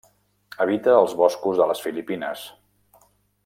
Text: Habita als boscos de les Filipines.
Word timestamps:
Habita 0.63 0.95
als 1.01 1.13
boscos 1.19 1.61
de 1.61 1.69
les 1.73 1.85
Filipines. 1.87 2.49